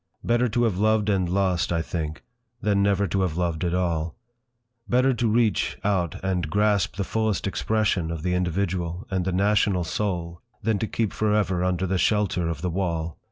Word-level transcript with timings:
Better 0.23 0.47
to 0.49 0.63
have 0.63 0.79
loved 0.79 1.09
and 1.09 1.29
lost, 1.29 1.71
I 1.71 1.83
think, 1.83 2.23
than 2.59 2.81
never 2.81 3.05
to 3.05 3.21
have 3.21 3.37
loved 3.37 3.63
at 3.63 3.75
all; 3.75 4.15
better 4.89 5.13
to 5.13 5.27
reach 5.27 5.77
out 5.83 6.15
and 6.23 6.49
grasp 6.49 6.95
the 6.95 7.03
fullest 7.03 7.45
expression 7.45 8.09
of 8.09 8.23
the 8.23 8.33
individual 8.33 9.05
and 9.11 9.25
the 9.25 9.31
national 9.31 9.83
soul, 9.83 10.41
than 10.63 10.79
to 10.79 10.87
keep 10.87 11.13
for 11.13 11.35
ever 11.35 11.63
under 11.63 11.85
the 11.85 11.99
shelter 11.99 12.49
of 12.49 12.63
the 12.63 12.71
wall. 12.71 13.19